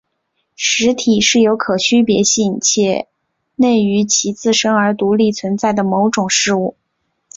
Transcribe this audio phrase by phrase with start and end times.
[0.55, 3.07] 实体是有可区别性且
[3.55, 6.75] 内于其自身而独立存在的某种事物。